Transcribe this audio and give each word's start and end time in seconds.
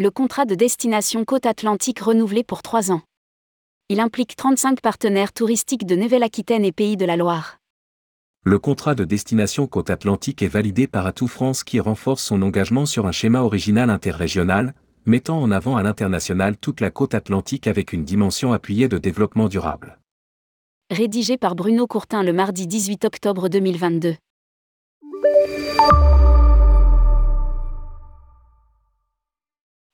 Le 0.00 0.10
contrat 0.10 0.46
de 0.46 0.54
destination 0.54 1.26
Côte 1.26 1.44
Atlantique 1.44 2.00
renouvelé 2.00 2.42
pour 2.42 2.62
trois 2.62 2.90
ans. 2.90 3.02
Il 3.90 4.00
implique 4.00 4.34
35 4.34 4.80
partenaires 4.80 5.34
touristiques 5.34 5.84
de 5.84 5.94
Nouvelle-Aquitaine 5.94 6.64
et 6.64 6.72
Pays 6.72 6.96
de 6.96 7.04
la 7.04 7.18
Loire. 7.18 7.58
Le 8.42 8.58
contrat 8.58 8.94
de 8.94 9.04
destination 9.04 9.66
Côte 9.66 9.90
Atlantique 9.90 10.40
est 10.40 10.48
validé 10.48 10.86
par 10.86 11.06
Atout 11.06 11.28
France 11.28 11.64
qui 11.64 11.80
renforce 11.80 12.22
son 12.22 12.40
engagement 12.40 12.86
sur 12.86 13.06
un 13.06 13.12
schéma 13.12 13.42
original 13.42 13.90
interrégional, 13.90 14.72
mettant 15.04 15.38
en 15.38 15.50
avant 15.50 15.76
à 15.76 15.82
l'international 15.82 16.56
toute 16.56 16.80
la 16.80 16.90
côte 16.90 17.12
atlantique 17.14 17.66
avec 17.66 17.92
une 17.92 18.06
dimension 18.06 18.54
appuyée 18.54 18.88
de 18.88 18.96
développement 18.96 19.48
durable. 19.48 19.98
Rédigé 20.90 21.36
par 21.36 21.54
Bruno 21.54 21.86
Courtin 21.86 22.22
le 22.22 22.32
mardi 22.32 22.66
18 22.66 23.04
octobre 23.04 23.50
2022. 23.50 24.16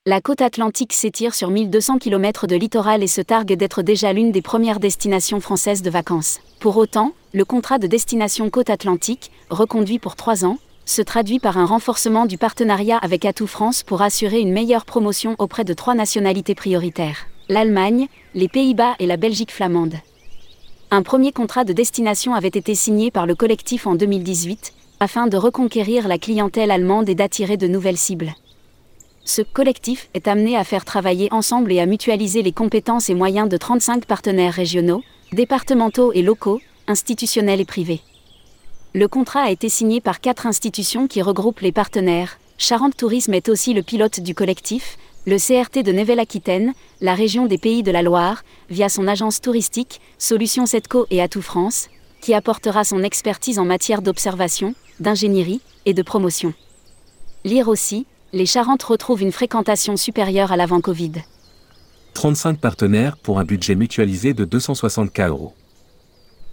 La 0.09 0.21
côte 0.21 0.39
atlantique 0.39 0.93
s'étire 0.93 1.35
sur 1.35 1.49
1200 1.49 1.97
km 1.97 2.47
de 2.47 2.55
littoral 2.55 3.03
et 3.03 3.07
se 3.07 3.19
targue 3.19 3.51
d'être 3.57 3.81
déjà 3.81 4.13
l'une 4.13 4.31
des 4.31 4.41
premières 4.41 4.79
destinations 4.79 5.41
françaises 5.41 5.81
de 5.81 5.89
vacances. 5.89 6.39
Pour 6.61 6.77
autant, 6.77 7.11
le 7.33 7.43
contrat 7.43 7.77
de 7.77 7.87
destination 7.87 8.49
côte 8.49 8.69
atlantique, 8.69 9.31
reconduit 9.49 9.99
pour 9.99 10.15
trois 10.15 10.45
ans, 10.45 10.59
se 10.85 11.01
traduit 11.01 11.39
par 11.39 11.57
un 11.57 11.65
renforcement 11.65 12.25
du 12.25 12.37
partenariat 12.37 12.97
avec 12.99 13.25
Atout 13.25 13.47
France 13.47 13.83
pour 13.83 14.01
assurer 14.01 14.39
une 14.39 14.53
meilleure 14.53 14.85
promotion 14.85 15.35
auprès 15.39 15.65
de 15.65 15.73
trois 15.73 15.93
nationalités 15.93 16.55
prioritaires 16.55 17.27
l'Allemagne, 17.49 18.07
les 18.33 18.47
Pays-Bas 18.47 18.95
et 18.99 19.07
la 19.07 19.17
Belgique 19.17 19.51
flamande. 19.51 19.95
Un 20.89 21.03
premier 21.03 21.33
contrat 21.33 21.65
de 21.65 21.73
destination 21.73 22.33
avait 22.33 22.47
été 22.47 22.75
signé 22.75 23.11
par 23.11 23.25
le 23.25 23.35
collectif 23.35 23.85
en 23.85 23.95
2018, 23.95 24.71
afin 25.01 25.27
de 25.27 25.35
reconquérir 25.35 26.07
la 26.07 26.17
clientèle 26.17 26.71
allemande 26.71 27.09
et 27.09 27.15
d'attirer 27.15 27.57
de 27.57 27.67
nouvelles 27.67 27.97
cibles 27.97 28.33
ce 29.27 29.41
collectif 29.41 30.09
est 30.13 30.29
amené 30.29 30.55
à 30.55 30.63
faire 30.63 30.85
travailler 30.85 31.27
ensemble 31.33 31.73
et 31.73 31.81
à 31.81 31.85
mutualiser 31.85 32.41
les 32.41 32.53
compétences 32.53 33.09
et 33.09 33.13
moyens 33.13 33.49
de 33.49 33.57
35 33.57 34.05
partenaires 34.05 34.53
régionaux, 34.53 35.03
départementaux 35.33 36.13
et 36.13 36.21
locaux, 36.21 36.61
institutionnels 36.87 37.59
et 37.59 37.65
privés. 37.65 37.99
Le 38.93 39.09
contrat 39.09 39.41
a 39.41 39.51
été 39.51 39.67
signé 39.67 39.99
par 39.99 40.21
quatre 40.21 40.47
institutions 40.47 41.07
qui 41.07 41.21
regroupent 41.21 41.59
les 41.59 41.73
partenaires. 41.73 42.39
Charente 42.57 42.95
Tourisme 42.95 43.33
est 43.33 43.49
aussi 43.49 43.73
le 43.73 43.83
pilote 43.83 44.21
du 44.21 44.33
collectif, 44.33 44.97
le 45.25 45.37
CRT 45.37 45.83
de 45.83 45.91
Nouvelle-Aquitaine, 45.91 46.73
la 47.01 47.13
région 47.13 47.47
des 47.47 47.57
Pays 47.57 47.83
de 47.83 47.91
la 47.91 48.03
Loire, 48.03 48.43
via 48.69 48.87
son 48.87 49.09
agence 49.09 49.41
touristique, 49.41 49.99
Solutions 50.17 50.65
Setco 50.65 51.05
et 51.11 51.21
Atout 51.21 51.41
France, 51.41 51.89
qui 52.21 52.33
apportera 52.33 52.85
son 52.85 53.03
expertise 53.03 53.59
en 53.59 53.65
matière 53.65 54.01
d'observation, 54.01 54.73
d'ingénierie 55.01 55.59
et 55.85 55.93
de 55.93 56.01
promotion. 56.01 56.53
Lire 57.43 57.67
aussi, 57.67 58.05
les 58.33 58.45
Charentes 58.45 58.83
retrouvent 58.83 59.21
une 59.21 59.31
fréquentation 59.31 59.95
supérieure 59.95 60.51
à 60.51 60.57
l'avant 60.57 60.81
Covid. 60.81 61.13
35 62.13 62.59
partenaires 62.59 63.15
pour 63.17 63.39
un 63.39 63.45
budget 63.45 63.75
mutualisé 63.75 64.33
de 64.33 64.43
260 64.43 65.17
euros. 65.19 65.53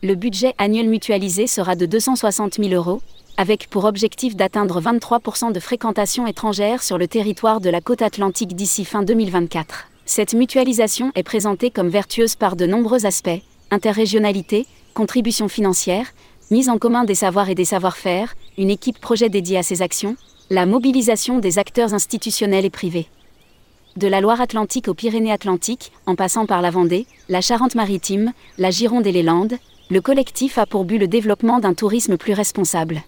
Le 0.03 0.15
budget 0.15 0.55
annuel 0.59 0.89
mutualisé 0.89 1.47
sera 1.47 1.75
de 1.75 1.87
260 1.87 2.55
000 2.63 2.75
euros, 2.75 3.01
avec 3.37 3.69
pour 3.71 3.85
objectif 3.85 4.37
d'atteindre 4.37 4.81
23% 4.81 5.53
de 5.53 5.61
fréquentation 5.61 6.27
étrangère 6.27 6.83
sur 6.83 6.99
le 6.99 7.09
territoire 7.09 7.61
de 7.61 7.71
la 7.71 7.81
côte 7.81 8.03
atlantique 8.03 8.55
d'ici 8.55 8.85
fin 8.85 9.03
2024. 9.03 9.89
Cette 10.05 10.35
mutualisation 10.35 11.11
est 11.15 11.23
présentée 11.23 11.71
comme 11.71 11.89
vertueuse 11.89 12.37
par 12.37 12.55
de 12.55 12.67
nombreux 12.67 13.07
aspects, 13.07 13.41
interrégionalité, 13.71 14.67
contribution 14.93 15.49
financière, 15.49 16.07
mise 16.51 16.69
en 16.69 16.79
commun 16.79 17.05
des 17.05 17.15
savoirs 17.15 17.49
et 17.49 17.55
des 17.55 17.65
savoir-faire, 17.65 18.35
une 18.59 18.71
équipe 18.71 19.01
projet 19.01 19.31
dédiée 19.31 19.59
à 19.59 19.63
ces 19.63 19.81
actions, 19.81 20.17
la 20.51 20.67
mobilisation 20.67 21.39
des 21.39 21.59
acteurs 21.59 21.95
institutionnels 21.95 22.67
et 22.67 22.71
privés. 22.71 23.09
De 23.97 24.07
la 24.07 24.21
Loire-Atlantique 24.21 24.89
aux 24.89 24.95
Pyrénées-Atlantiques, 24.95 25.91
en 26.05 26.17
passant 26.17 26.45
par 26.45 26.61
la 26.61 26.71
Vendée, 26.71 27.07
la 27.31 27.41
Charente-Maritime, 27.41 28.33
la 28.59 28.71
Gironde 28.71 29.07
et 29.07 29.13
les 29.13 29.23
Landes, 29.23 29.57
le 29.91 30.01
collectif 30.03 30.59
a 30.59 30.67
pour 30.67 30.85
but 30.85 30.99
le 30.99 31.09
développement 31.09 31.61
d'un 31.61 31.73
tourisme 31.73 32.19
plus 32.19 32.35
responsable. 32.35 33.03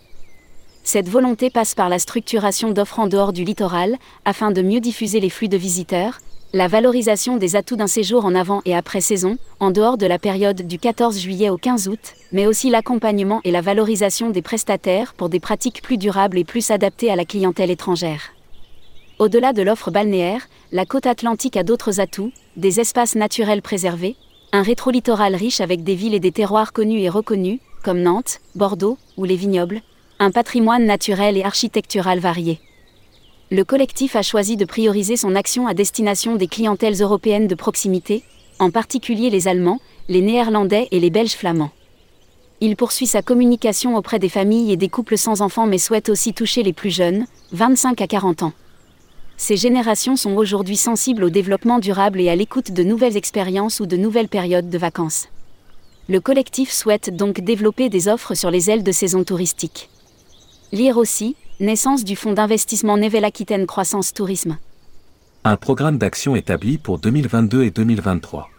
Cette 0.83 1.09
volonté 1.09 1.51
passe 1.51 1.75
par 1.75 1.89
la 1.89 1.99
structuration 1.99 2.71
d'offres 2.71 3.01
en 3.01 3.07
dehors 3.07 3.33
du 3.35 3.45
littoral, 3.45 3.97
afin 4.25 4.51
de 4.51 4.63
mieux 4.63 4.81
diffuser 4.81 5.21
les 5.21 5.31
flux 5.31 5.49
de 5.49 5.57
visiteurs, 5.57 6.21
la 6.53 6.69
valorisation 6.69 7.37
des 7.37 7.57
atouts 7.57 7.77
d'un 7.77 7.87
séjour 7.87 8.25
en 8.25 8.35
avant 8.35 8.63
et 8.65 8.75
après 8.75 9.01
saison, 9.01 9.37
en 9.61 9.71
dehors 9.71 9.99
de 9.99 10.07
la 10.07 10.19
période 10.19 10.63
du 10.63 10.79
14 10.79 11.19
juillet 11.19 11.51
au 11.51 11.57
15 11.57 11.89
août, 11.89 12.15
mais 12.33 12.47
aussi 12.47 12.71
l'accompagnement 12.71 13.41
et 13.45 13.51
la 13.51 13.61
valorisation 13.61 14.31
des 14.31 14.43
prestataires 14.43 15.15
pour 15.15 15.29
des 15.29 15.41
pratiques 15.41 15.83
plus 15.83 15.99
durables 15.99 16.39
et 16.39 16.45
plus 16.45 16.71
adaptées 16.71 17.11
à 17.11 17.17
la 17.17 17.25
clientèle 17.25 17.71
étrangère. 17.71 18.33
Au-delà 19.19 19.53
de 19.53 19.63
l'offre 19.63 19.91
balnéaire, 19.91 20.49
la 20.73 20.87
côte 20.87 21.07
atlantique 21.07 21.57
a 21.57 21.63
d'autres 21.63 22.01
atouts, 22.01 22.33
des 22.57 22.81
espaces 22.81 23.17
naturels 23.17 23.63
préservés, 23.63 24.17
un 24.53 24.63
rétro-littoral 24.63 25.35
riche 25.35 25.61
avec 25.61 25.83
des 25.83 25.95
villes 25.95 26.15
et 26.15 26.21
des 26.21 26.33
terroirs 26.33 26.73
connus 26.73 27.01
et 27.01 27.09
reconnus, 27.09 27.61
comme 27.83 28.01
Nantes, 28.01 28.41
Bordeaux 28.55 28.99
ou 29.17 29.25
les 29.25 29.37
vignobles, 29.37 29.81
un 30.19 30.31
patrimoine 30.31 30.87
naturel 30.87 31.37
et 31.37 31.45
architectural 31.45 32.21
varié 32.21 32.61
le 33.51 33.65
collectif 33.65 34.17
a 34.17 34.23
choisi 34.23 34.57
de 34.57 34.65
prioriser 34.65 35.17
son 35.17 35.37
action 35.37 35.69
à 35.69 35.75
destination 35.75 36.35
des 36.35 36.49
clientèles 36.49 37.01
européennes 37.01 37.47
de 37.47 37.55
proximité, 37.55 38.25
en 38.59 38.71
particulier 38.71 39.31
les 39.31 39.47
Allemands, 39.47 39.81
les 40.09 40.21
Néerlandais 40.21 40.89
et 40.91 40.99
les 40.99 41.11
Belges 41.11 41.37
flamands. 41.37 41.71
Il 42.61 42.75
poursuit 42.75 43.07
sa 43.07 43.23
communication 43.23 43.97
auprès 43.97 44.19
des 44.19 44.29
familles 44.29 44.73
et 44.73 44.77
des 44.77 44.89
couples 44.89 45.17
sans 45.17 45.43
enfants 45.43 45.67
mais 45.67 45.79
souhaite 45.79 46.09
aussi 46.09 46.33
toucher 46.33 46.65
les 46.65 46.73
plus 46.73 46.91
jeunes, 46.91 47.27
25 47.53 48.01
à 48.01 48.07
40 48.09 48.43
ans. 48.43 48.53
Ces 49.37 49.57
générations 49.57 50.17
sont 50.17 50.35
aujourd'hui 50.35 50.77
sensibles 50.77 51.23
au 51.23 51.31
développement 51.31 51.79
durable 51.79 52.21
et 52.21 52.31
à 52.31 52.35
l'écoute 52.35 52.73
de 52.73 52.83
nouvelles 52.83 53.17
expériences 53.17 53.79
ou 53.79 53.87
de 53.87 53.97
nouvelles 53.97 54.29
périodes 54.29 54.71
de 54.71 54.79
vacances. 54.79 55.29
Le 56.09 56.21
collectif 56.21 56.73
souhaite 56.73 57.15
donc 57.15 57.41
développer 57.41 57.91
des 57.91 58.09
offres 58.09 58.35
sur 58.35 58.51
les 58.51 58.71
ailes 58.71 58.83
de 58.83 58.93
saison 58.93 59.23
touristique. 59.23 59.91
Lire 60.73 60.97
aussi, 60.97 61.37
Naissance 61.59 62.05
du 62.05 62.17
fonds 62.17 62.35
d'investissement 62.35 62.99
Nouvelle-Aquitaine 62.99 63.65
Croissance 63.65 64.13
Tourisme. 64.13 64.59
Un 65.43 65.57
programme 65.57 65.97
d'action 65.97 66.37
établi 66.37 66.77
pour 66.77 66.99
2022 66.99 67.63
et 67.63 67.71
2023. 67.71 68.51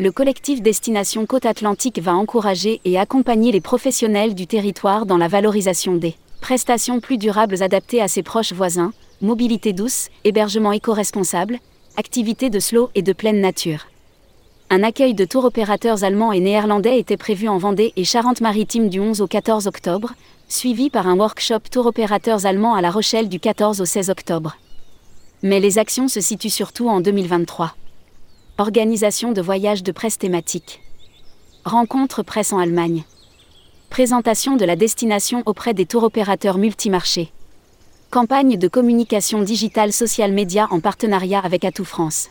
Le 0.00 0.10
collectif 0.10 0.62
Destination 0.62 1.26
Côte 1.26 1.46
Atlantique 1.46 2.00
va 2.00 2.16
encourager 2.16 2.80
et 2.84 2.98
accompagner 2.98 3.52
les 3.52 3.60
professionnels 3.60 4.34
du 4.34 4.48
territoire 4.48 5.06
dans 5.06 5.16
la 5.16 5.28
valorisation 5.28 5.94
des 5.94 6.16
prestations 6.40 6.98
plus 6.98 7.18
durables 7.18 7.62
adaptées 7.62 8.02
à 8.02 8.08
ses 8.08 8.24
proches 8.24 8.52
voisins, 8.52 8.92
mobilité 9.20 9.72
douce, 9.72 10.08
hébergement 10.24 10.72
éco-responsable, 10.72 11.60
activités 11.96 12.50
de 12.50 12.58
slow 12.58 12.90
et 12.96 13.02
de 13.02 13.12
pleine 13.12 13.40
nature. 13.40 13.86
Un 14.74 14.82
accueil 14.82 15.12
de 15.12 15.26
tour 15.26 15.44
opérateurs 15.44 16.02
allemands 16.02 16.32
et 16.32 16.40
néerlandais 16.40 16.98
était 16.98 17.18
prévu 17.18 17.46
en 17.46 17.58
Vendée 17.58 17.92
et 17.96 18.04
Charente-Maritime 18.04 18.88
du 18.88 19.00
11 19.00 19.20
au 19.20 19.26
14 19.26 19.66
octobre, 19.66 20.14
suivi 20.48 20.88
par 20.88 21.06
un 21.06 21.18
workshop 21.18 21.58
tour 21.70 21.84
opérateurs 21.84 22.46
allemands 22.46 22.74
à 22.74 22.80
La 22.80 22.90
Rochelle 22.90 23.28
du 23.28 23.38
14 23.38 23.82
au 23.82 23.84
16 23.84 24.08
octobre. 24.08 24.56
Mais 25.42 25.60
les 25.60 25.76
actions 25.76 26.08
se 26.08 26.22
situent 26.22 26.48
surtout 26.48 26.88
en 26.88 27.02
2023. 27.02 27.74
Organisation 28.56 29.32
de 29.32 29.42
voyages 29.42 29.82
de 29.82 29.92
presse 29.92 30.16
thématiques. 30.16 30.80
Rencontre 31.66 32.22
presse 32.22 32.54
en 32.54 32.58
Allemagne. 32.58 33.04
Présentation 33.90 34.56
de 34.56 34.64
la 34.64 34.76
destination 34.76 35.42
auprès 35.44 35.74
des 35.74 35.84
tour 35.84 36.02
opérateurs 36.02 36.56
multimarchés. 36.56 37.30
Campagne 38.10 38.56
de 38.56 38.68
communication 38.68 39.42
digitale 39.42 39.92
social 39.92 40.32
média 40.32 40.66
en 40.70 40.80
partenariat 40.80 41.40
avec 41.40 41.66
Atout 41.66 41.84
France. 41.84 42.30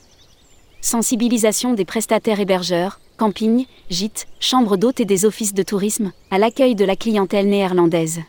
Sensibilisation 0.84 1.74
des 1.74 1.86
prestataires 1.86 2.40
hébergeurs, 2.40 3.00
campings, 3.18 3.68
gîtes, 3.92 4.28
chambres 4.40 4.78
d'hôtes 4.78 5.00
et 5.00 5.06
des 5.06 5.26
offices 5.26 5.54
de 5.54 5.62
tourisme, 5.62 6.12
à 6.32 6.40
l'accueil 6.40 6.74
de 6.74 6.84
la 6.84 6.96
clientèle 6.96 7.48
néerlandaise. 7.48 8.22